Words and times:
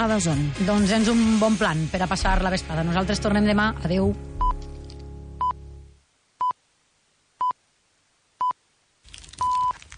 a 0.00 0.08
Dazón. 0.08 0.40
Doncs 0.64 0.92
ens 0.96 1.08
un 1.12 1.20
bon 1.38 1.56
plan 1.60 1.84
per 1.92 2.00
a 2.00 2.08
passar 2.08 2.38
la 2.40 2.52
vesprada. 2.52 2.84
Nosaltres 2.86 3.20
tornem 3.20 3.44
demà. 3.44 3.74
Adeu. 3.84 4.14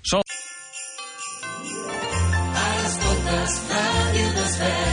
Sol. 0.03 0.27
Escoltes 2.83 3.61
Ràdio 3.71 4.35
Desvern. 4.41 4.92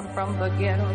One 0.00 0.14
from 0.14 0.38
the 0.38 0.48
ghetto. 0.58 0.88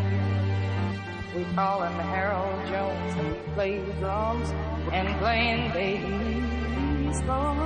We 1.35 1.43
call 1.53 1.83
him 1.83 1.93
Harold 2.13 2.59
Jones 2.71 3.13
and 3.19 3.27
he 3.35 3.41
plays 3.53 3.95
drums 3.99 4.49
and 4.91 5.07
playing 5.19 5.71
bass, 5.73 7.21
Lord. 7.27 7.57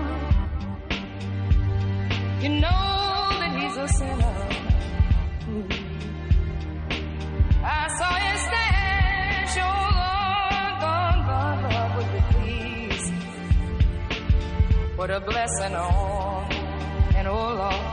You 2.44 2.50
know 2.64 2.86
that 3.40 3.52
he's 3.60 3.78
a 3.78 3.88
sinner. 3.88 4.38
I 7.64 7.88
saw 7.98 8.14
his 8.28 8.40
stash, 8.48 9.56
oh 9.68 9.78
Lord, 10.02 10.74
Lord, 10.86 11.20
Lord, 11.30 11.60
Lord, 11.74 11.90
would 11.96 12.10
you 12.16 12.24
please 12.34 13.06
put 14.98 15.10
a 15.10 15.20
blessing 15.20 15.76
on, 15.76 16.52
and 17.16 17.28
oh 17.28 17.54
Lord. 17.54 17.89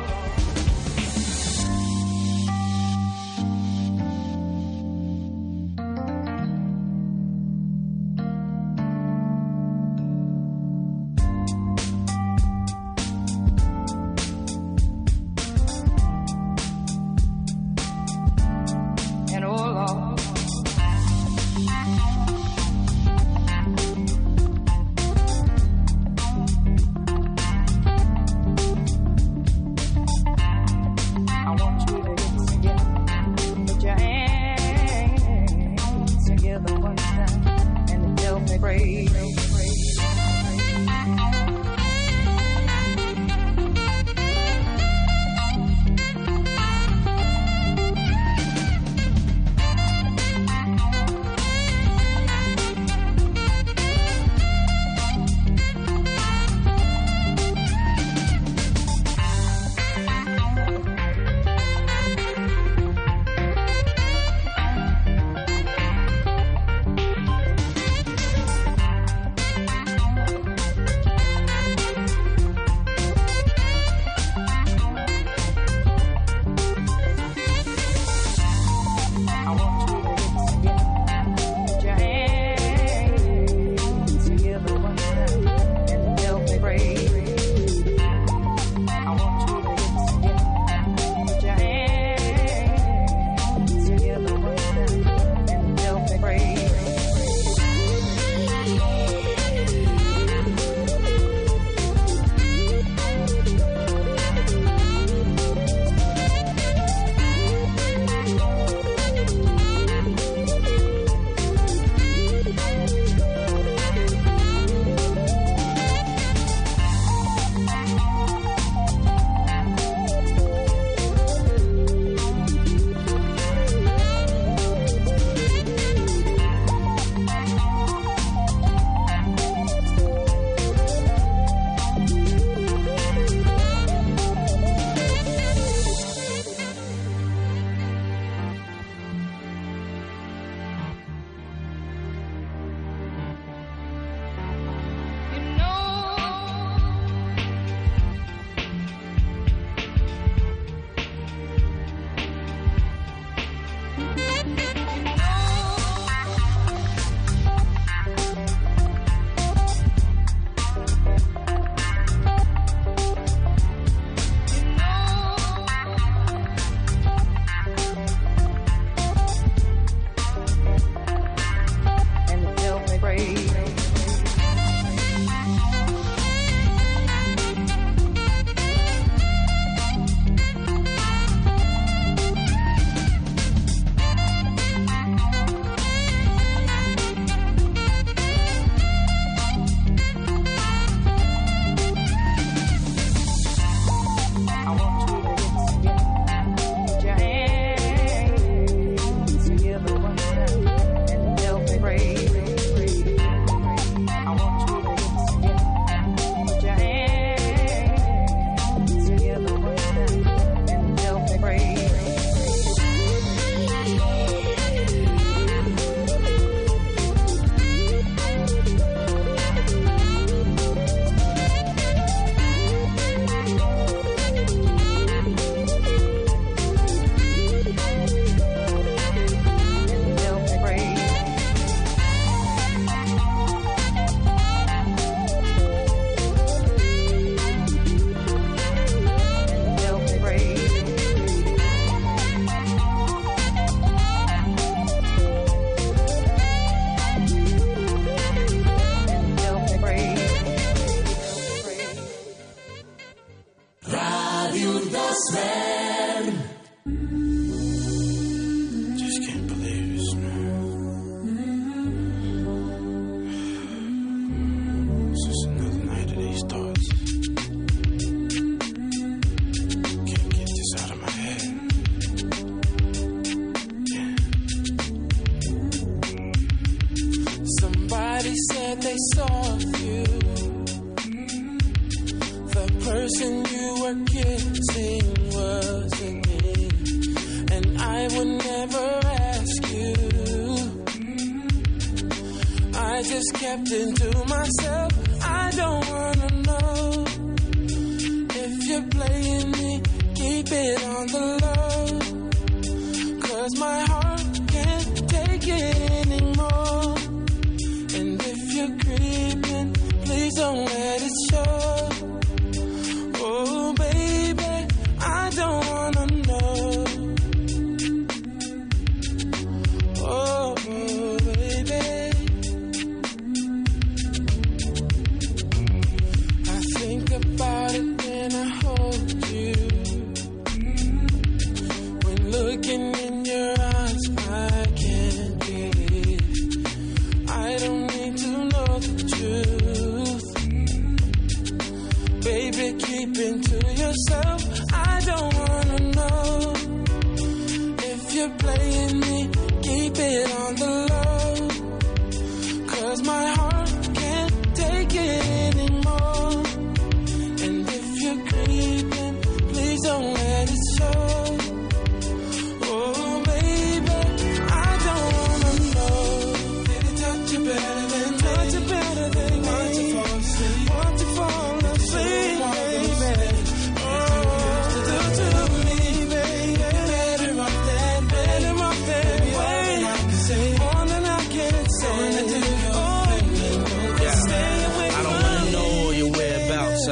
afraid. 38.66 39.25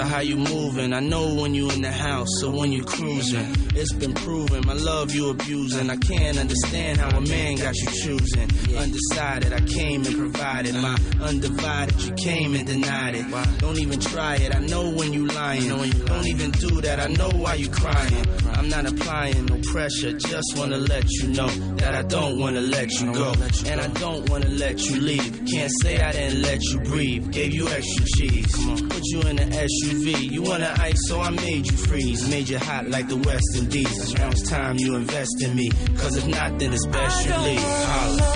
How 0.04 0.20
you 0.20 0.36
moving. 0.36 0.92
I 0.92 1.00
know 1.00 1.34
when 1.34 1.54
you 1.54 1.70
in 1.70 1.82
the 1.82 1.90
house 1.92 2.42
or 2.42 2.50
when 2.50 2.72
you 2.72 2.84
cruising. 2.84 3.63
It's 3.76 3.92
been 3.92 4.14
proven 4.14 4.64
my 4.66 4.74
love 4.74 5.12
you 5.12 5.30
abusing. 5.30 5.90
I 5.90 5.96
can't 5.96 6.38
understand 6.38 6.98
how 6.98 7.16
a 7.16 7.20
man 7.20 7.56
got 7.56 7.74
you 7.74 7.88
choosing. 7.88 8.48
Undecided, 8.76 9.52
I 9.52 9.60
came 9.60 10.04
and 10.06 10.16
provided 10.16 10.74
my 10.76 10.96
undivided. 11.20 12.00
You 12.02 12.12
came 12.12 12.54
and 12.54 12.66
denied 12.66 13.16
it. 13.16 13.26
Don't 13.58 13.78
even 13.78 13.98
try 13.98 14.36
it. 14.36 14.54
I 14.54 14.60
know 14.60 14.90
when 14.90 15.12
you 15.12 15.26
lying. 15.26 15.68
Don't 15.68 16.26
even 16.26 16.52
do 16.52 16.80
that. 16.82 17.00
I 17.00 17.08
know 17.08 17.30
why 17.30 17.54
you 17.54 17.68
crying. 17.68 18.24
I'm 18.54 18.68
not 18.68 18.86
applying 18.86 19.46
no 19.46 19.58
pressure. 19.72 20.12
Just 20.12 20.56
wanna 20.56 20.78
let 20.78 21.10
you 21.10 21.28
know 21.28 21.48
that 21.76 21.94
I 21.94 22.02
don't 22.02 22.38
wanna 22.38 22.60
let 22.60 22.90
you 22.92 23.12
go, 23.12 23.34
and 23.66 23.80
I 23.80 23.88
don't 23.88 24.30
wanna 24.30 24.48
let 24.50 24.80
you 24.88 25.00
leave. 25.00 25.42
Can't 25.50 25.72
say 25.82 26.00
I 26.00 26.12
didn't 26.12 26.42
let 26.42 26.62
you 26.62 26.78
breathe. 26.80 27.32
Gave 27.32 27.52
you 27.52 27.68
extra 27.68 28.06
cheese. 28.16 28.52
Put 28.88 29.02
you 29.04 29.20
in 29.22 29.36
the 29.36 29.44
SUV. 29.44 30.30
You 30.30 30.42
wanna 30.42 30.72
ice, 30.78 31.08
so 31.08 31.20
I 31.20 31.30
made 31.30 31.66
you 31.66 31.76
freeze. 31.76 32.28
Made 32.30 32.48
you 32.48 32.58
hot 32.58 32.88
like 32.88 33.08
the 33.08 33.16
West 33.16 33.44
Indies. 33.64 34.14
Now 34.14 34.28
it's 34.28 34.48
time 34.50 34.76
you 34.78 34.94
invest 34.94 35.42
in 35.42 35.56
me. 35.56 35.70
Cause 35.96 36.16
if 36.16 36.26
not, 36.26 36.58
then 36.58 36.72
it's 36.74 36.86
best 36.86 37.26
you 37.26 37.36
leave. 37.46 37.60
Holla. 37.60 38.32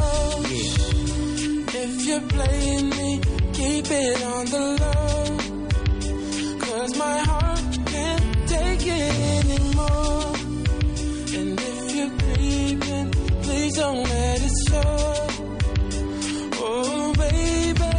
Yeah. 0.48 1.82
If 1.82 2.06
you're 2.06 2.28
playing 2.36 2.88
me, 2.88 3.20
keep 3.52 3.86
it 3.90 4.22
on 4.22 4.44
the 4.46 4.64
low. 4.82 5.38
Cause 6.60 6.96
my 6.96 7.18
heart 7.30 7.78
can't 7.92 8.48
take 8.48 8.86
it 8.86 9.14
anymore. 9.44 10.34
And 11.38 11.60
if 11.70 11.94
you're 11.96 12.14
creeping, 12.22 13.10
please 13.42 13.74
don't 13.76 14.02
let 14.14 14.42
it 14.48 14.56
show. 14.68 15.26
Oh, 16.70 17.12
baby, 17.18 17.92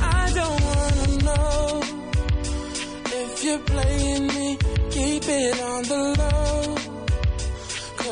I 0.00 0.32
don't 0.38 0.60
wanna 0.68 1.08
know. 1.26 1.82
If 3.22 3.44
you're 3.44 3.64
playing 3.74 4.26
me, 4.28 4.58
keep 4.90 5.24
it 5.28 5.60
on 5.60 5.82
the 5.82 6.14
low. 6.18 6.65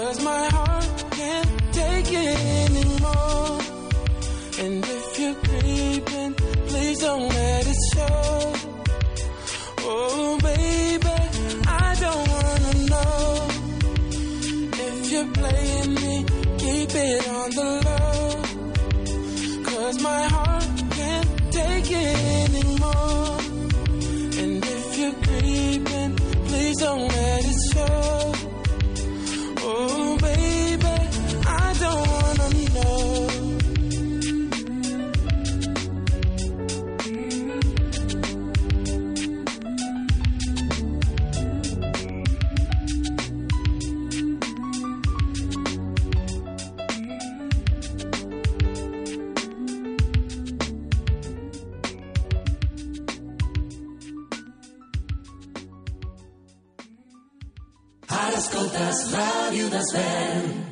Cause 0.04 0.22
my 0.22 0.46
heart 0.48 1.04
can't 1.12 1.72
take 1.72 2.12
it 2.12 2.38
anymore. 2.68 3.58
And 4.62 4.84
if 4.84 5.18
you're 5.18 5.38
creeping, 5.46 6.34
please 6.68 6.98
don't 7.00 7.26
let 7.26 7.66
it 7.66 7.80
show. 7.94 8.52
Oh, 9.80 10.38
baby, 10.42 11.16
I 11.66 11.96
don't 12.04 12.28
wanna 12.34 12.74
know. 12.92 13.48
If 14.88 15.10
you're 15.10 15.32
playing 15.40 15.94
me, 15.94 16.14
keep 16.58 16.90
it 16.94 17.28
on 17.38 17.50
the 17.58 17.70
low. 17.88 18.42
Cause 19.70 19.96
my 20.02 20.22
heart 20.34 20.82
can't 20.98 21.30
take 21.50 21.90
it 21.90 22.16
anymore. 22.44 23.38
And 24.42 24.62
if 24.76 24.98
you're 24.98 25.18
creeping, 25.26 26.16
please 26.46 26.76
don't 26.76 27.13
das 59.74 59.92
velhas. 59.92 60.63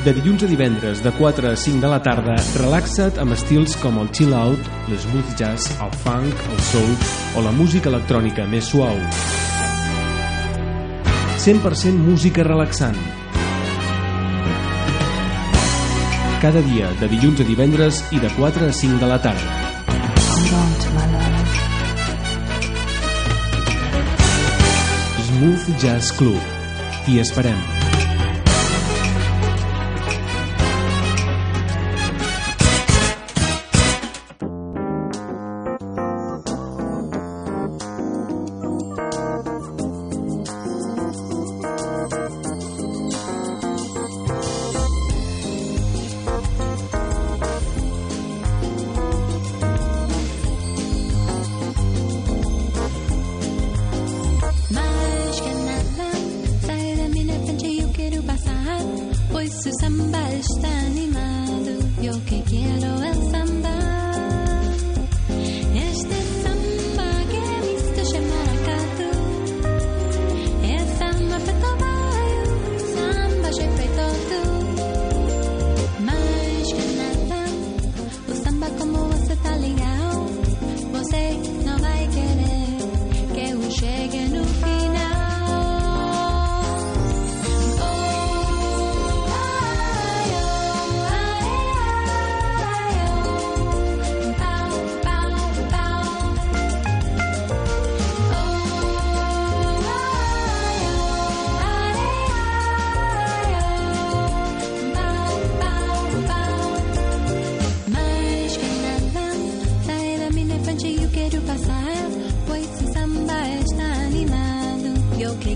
De 0.00 0.14
dilluns 0.16 0.40
a 0.40 0.46
divendres, 0.48 1.02
de 1.04 1.10
4 1.12 1.50
a 1.50 1.56
5 1.60 1.80
de 1.82 1.88
la 1.92 1.98
tarda, 2.00 2.32
relaxa't 2.56 3.18
amb 3.20 3.34
estils 3.34 3.74
com 3.82 3.98
el 4.00 4.08
chill-out, 4.16 4.68
l'smooth 4.88 5.34
jazz, 5.36 5.66
el 5.76 5.90
funk, 6.00 6.38
el 6.54 6.62
soul 6.70 6.94
o 7.36 7.42
la 7.44 7.52
música 7.52 7.90
electrònica 7.92 8.46
més 8.48 8.70
suau. 8.72 8.96
100% 11.44 12.00
música 12.00 12.46
relaxant. 12.48 12.96
Cada 16.40 16.62
dia, 16.64 16.88
de 16.96 17.10
dilluns 17.12 17.42
a 17.44 17.48
divendres 17.50 18.00
i 18.16 18.22
de 18.24 18.30
4 18.38 18.70
a 18.70 18.72
5 18.72 19.02
de 19.02 19.10
la 19.10 19.20
tarda. 19.20 19.58
Smooth 25.28 25.68
Jazz 25.76 26.16
Club. 26.16 26.40
T'hi 27.04 27.20
esperem. 27.20 27.79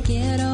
quiero. 0.04 0.53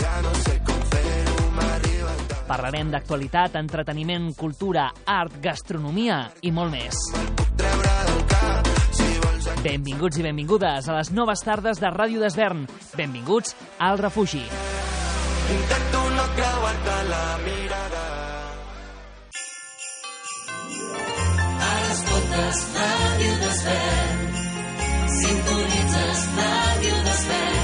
Ja 0.00 0.14
no 0.24 0.34
sé 0.44 0.56
com 0.66 0.80
fer-ho, 0.94 1.50
m'arriba 1.56 2.14
el 2.16 2.24
Parlarem 2.50 2.90
d'actualitat, 2.90 3.56
entreteniment, 3.60 4.32
cultura, 4.38 4.90
art, 5.06 5.36
gastronomia 5.44 6.24
i 6.42 6.50
molt 6.50 6.74
més. 6.74 6.98
Benvinguts 9.60 10.16
i 10.16 10.24
benvingudes 10.24 10.88
a 10.88 10.94
les 10.96 11.10
noves 11.12 11.42
tardes 11.44 11.80
de 11.82 11.90
Ràdio 11.92 12.22
d'Esvern. 12.22 12.64
Benvinguts 12.96 13.52
al 13.78 14.00
refugi. 14.00 14.42
Intento 15.50 16.02
no 16.16 16.26
creuar-te 16.38 16.96
la 17.10 17.24
mirada. 17.44 18.04
Ara 21.68 21.92
escoltes 21.92 22.66
Ràdio 22.80 23.38
d'Esvern. 23.44 24.28
Sintonitzes 25.20 26.28
Ràdio 26.40 27.02
d'Esvern. 27.08 27.59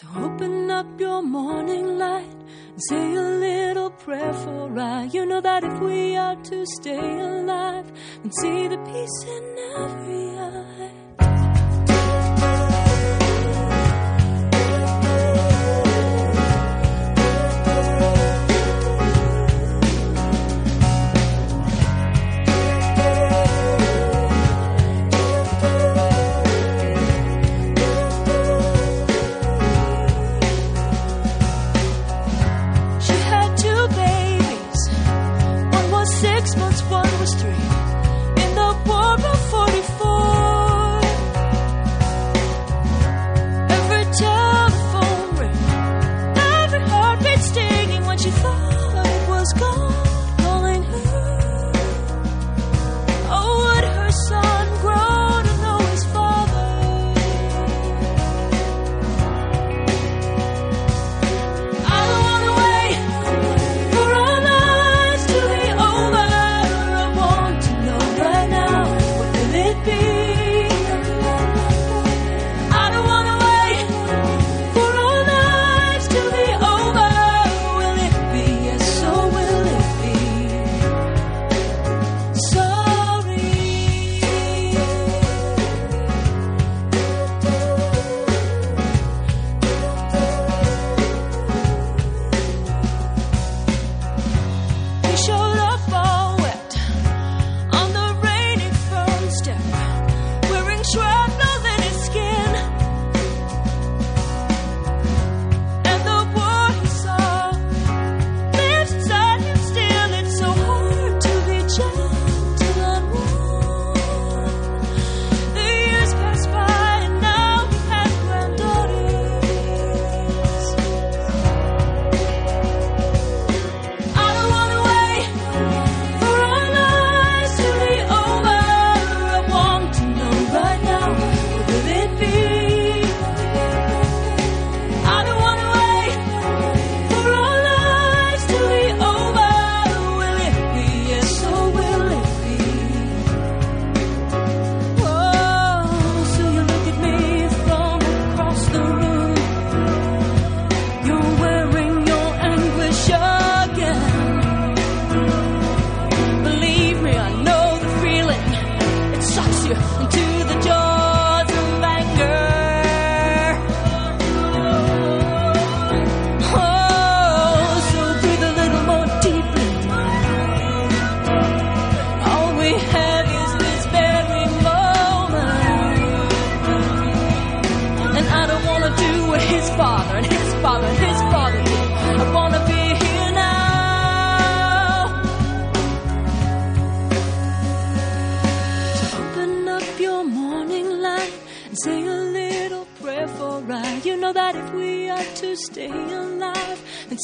So 0.00 0.06
open 0.16 0.70
up 0.70 0.86
your 0.98 1.20
morning 1.20 1.98
light 1.98 2.40
and 2.72 2.82
say 2.88 3.14
a 3.14 3.20
little 3.20 3.90
prayer 3.90 4.32
for 4.32 4.78
I. 4.78 5.04
You 5.12 5.26
know 5.26 5.40
that 5.40 5.62
if 5.62 5.80
we 5.80 6.16
are 6.16 6.36
to 6.36 6.64
stay 6.64 7.20
alive 7.20 7.92
and 8.22 8.32
see 8.40 8.68
the 8.68 8.78
peace 8.78 9.24
in 9.36 9.44
every 9.76 10.38
eye. 10.38 10.89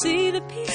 See 0.01 0.29
the 0.29 0.41
peace 0.41 0.66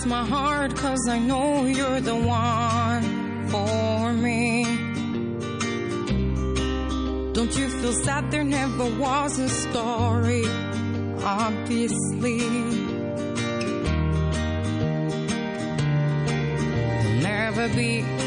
breaks 0.00 0.06
my 0.06 0.24
heart 0.24 0.74
cause 0.76 1.08
I 1.08 1.18
know 1.18 1.64
you're 1.66 2.00
the 2.00 2.14
one 2.14 3.48
for 3.48 4.12
me. 4.12 4.64
Don't 7.32 7.56
you 7.56 7.68
feel 7.68 7.92
sad 7.92 8.30
there 8.30 8.44
never 8.44 8.86
was 8.98 9.38
a 9.38 9.48
story? 9.48 10.44
Obviously. 11.22 12.38
Never 17.22 17.68
be 17.68 18.19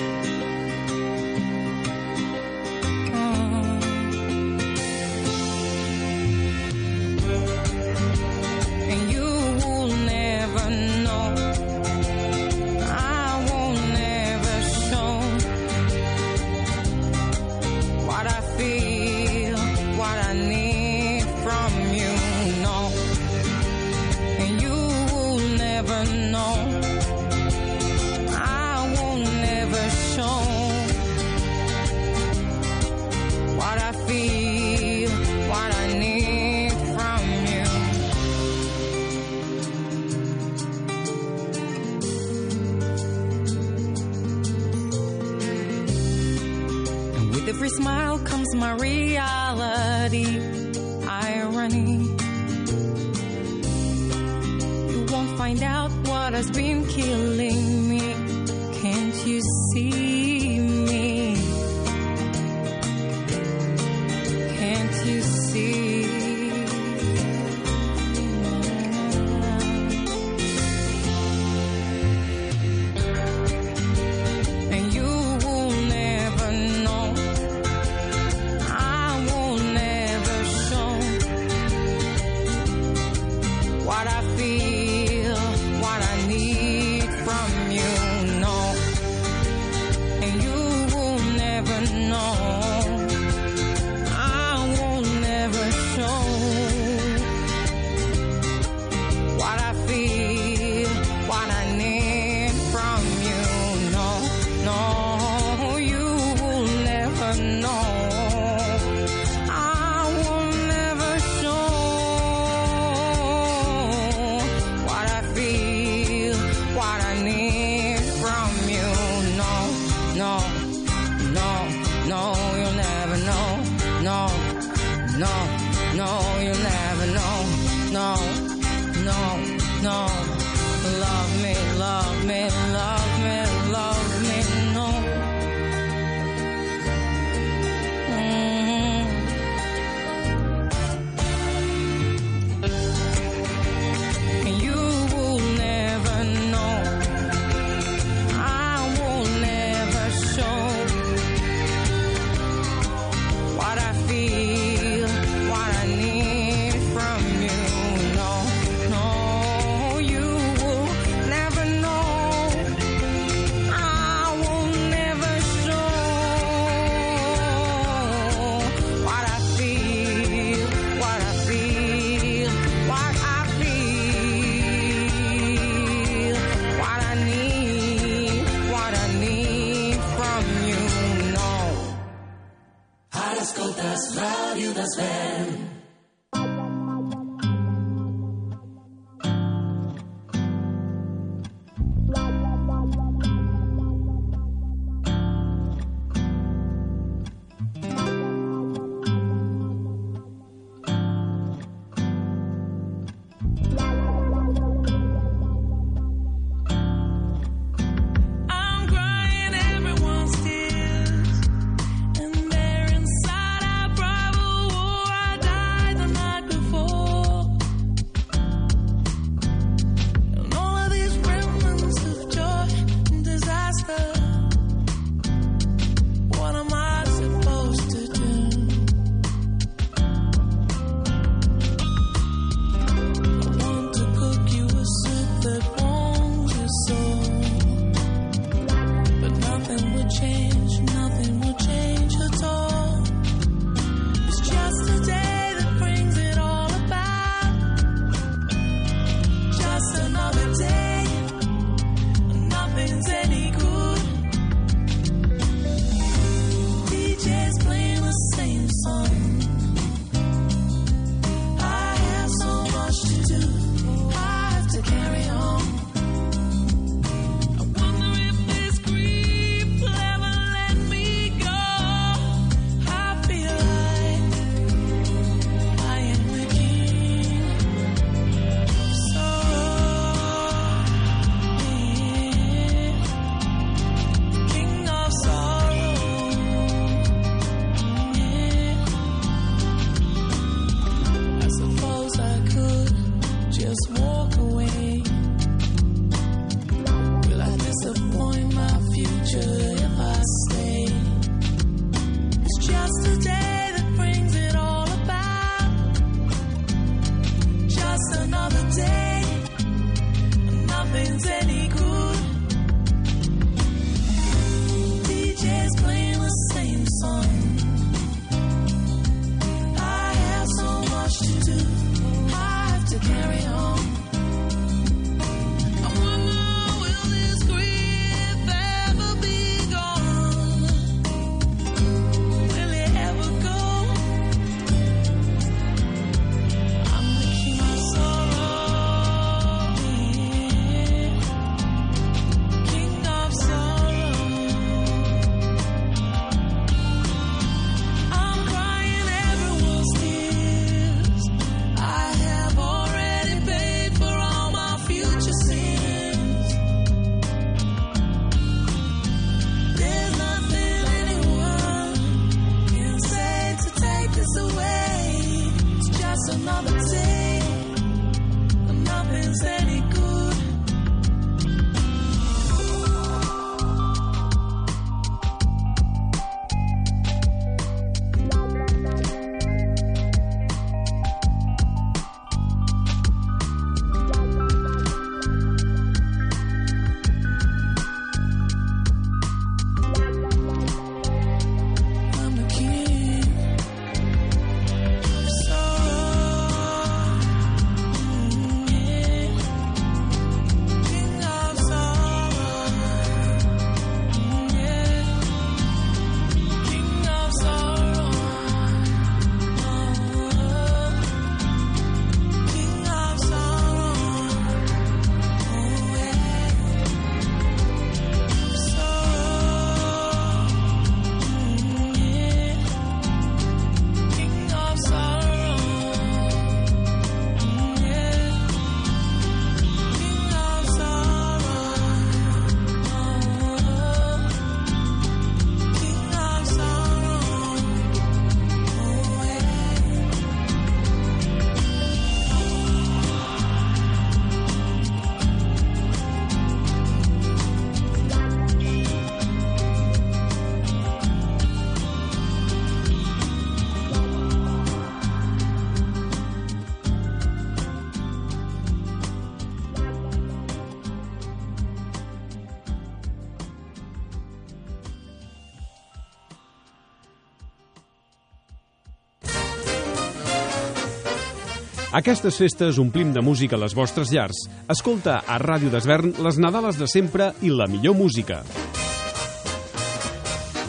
Aquestes 471.94 472.40
festes 472.42 472.80
omplim 472.82 473.12
de 473.14 473.22
música 473.22 473.54
les 473.62 473.76
vostres 473.78 474.10
llars. 474.10 474.40
Escolta 474.66 475.20
a 475.30 475.36
Ràdio 475.38 475.70
d'Esvern 475.70 476.16
les 476.26 476.40
Nadales 476.42 476.80
de 476.80 476.88
sempre 476.90 477.28
i 477.46 477.52
la 477.54 477.68
millor 477.70 477.94
música. 477.94 478.40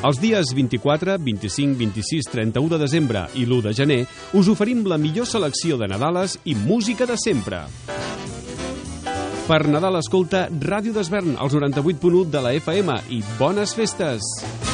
Els 0.05 0.21
dies 0.21 0.53
24, 0.53 1.17
25, 1.17 1.79
26, 1.81 2.29
31 2.29 2.75
de 2.75 2.81
desembre 2.83 3.25
i 3.41 3.47
l'1 3.49 3.63
de 3.65 3.73
gener 3.73 3.99
us 4.37 4.51
oferim 4.53 4.85
la 4.85 5.01
millor 5.01 5.25
selecció 5.25 5.81
de 5.81 5.89
Nadales 5.89 6.37
i 6.45 6.53
música 6.53 7.09
de 7.09 7.17
sempre. 7.17 7.63
Per 9.49 9.63
Nadal 9.65 9.97
escolta 10.03 10.51
Ràdio 10.53 10.93
d'Esvern, 10.93 11.39
als 11.41 11.57
98.1 11.57 12.29
de 12.29 12.45
la 12.45 12.53
FM 12.61 13.01
i 13.17 13.25
bones 13.41 13.73
festes! 13.73 14.74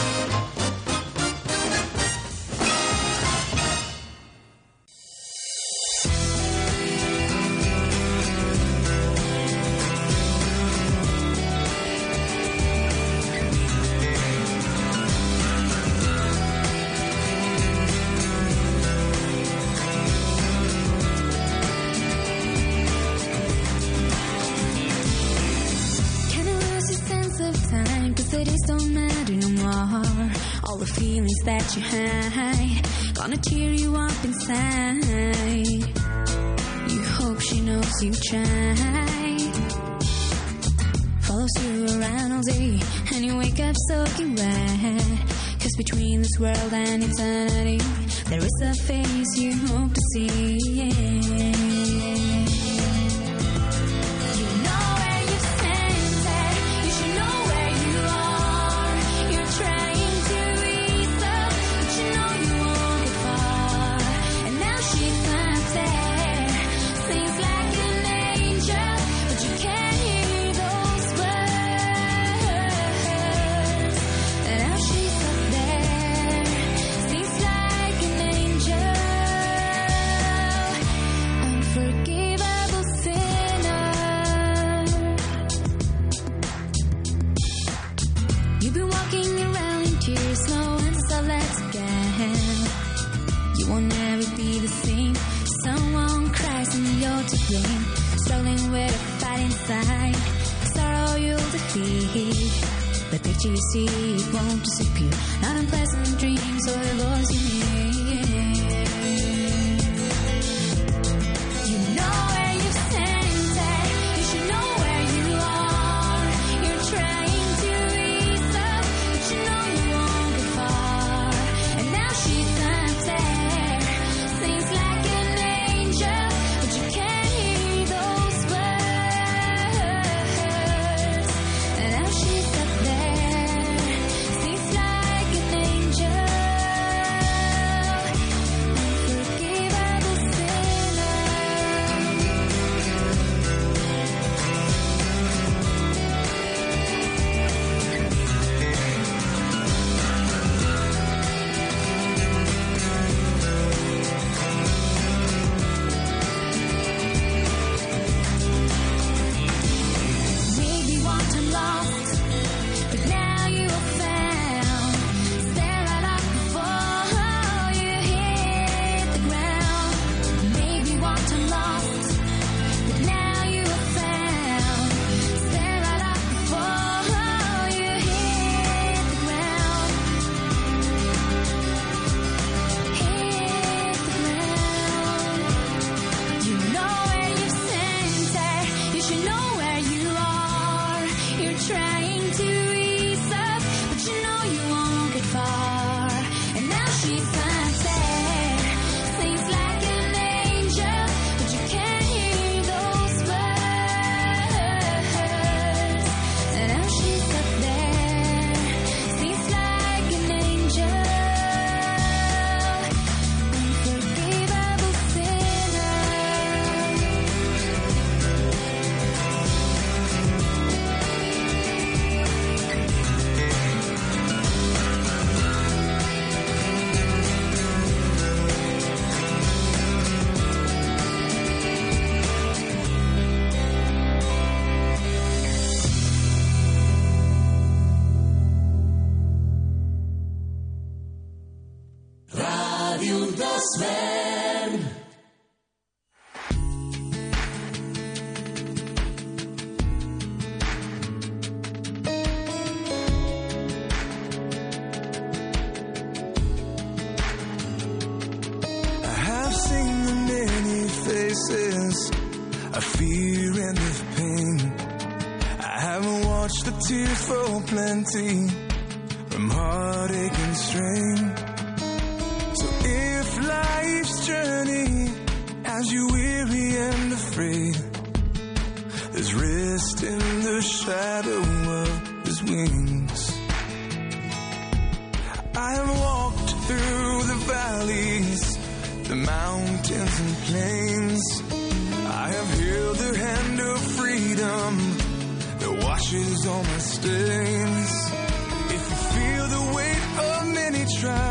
Of 300.99 301.30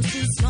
This 0.00 0.43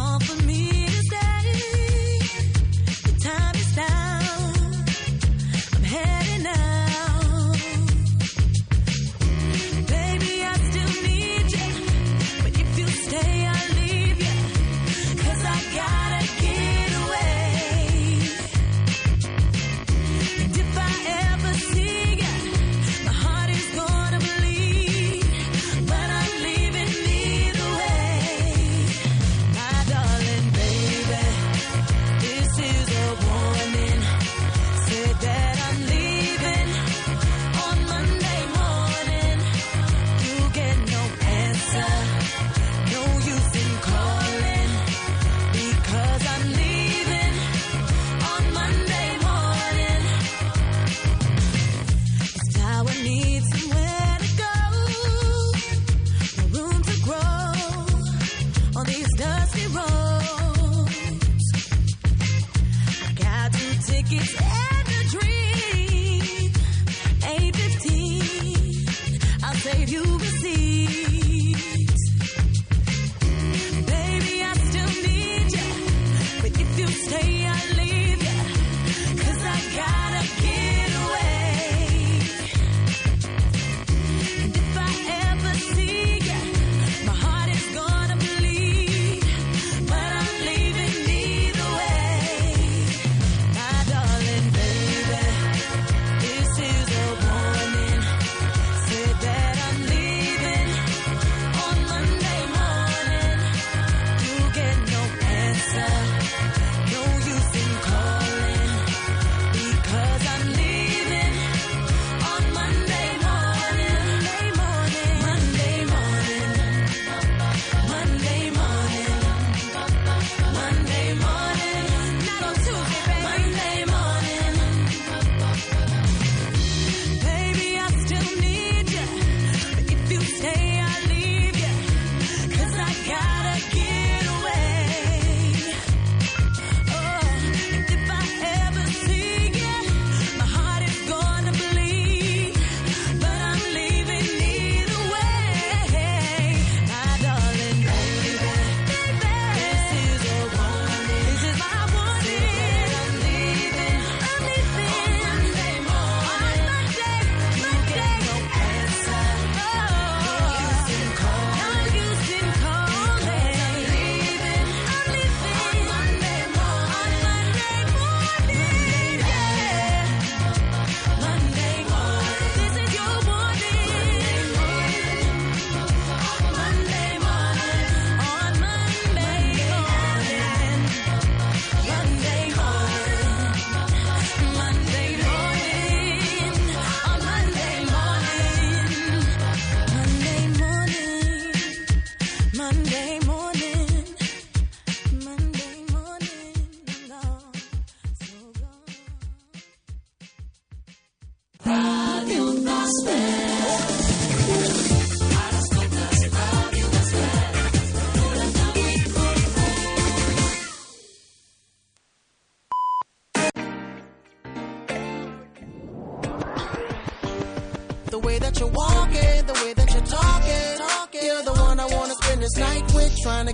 trying 223.25 223.47
to 223.47 223.54